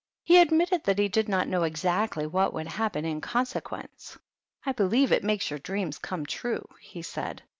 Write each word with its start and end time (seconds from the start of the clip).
He 0.23 0.39
admitted 0.39 0.83
that 0.85 0.97
he 0.97 1.07
did 1.07 1.29
not 1.29 1.47
know 1.47 1.61
exactly 1.61 2.25
what 2.25 2.55
would 2.55 2.65
happen 2.65 3.05
in 3.05 3.21
consequence. 3.21 4.17
"I 4.65 4.71
believe 4.71 5.11
it 5.11 5.23
makes 5.23 5.51
your 5.51 5.59
dreams 5.59 5.99
come 5.99 6.25
true," 6.25 6.67
he 6.79 7.03
said. 7.03 7.43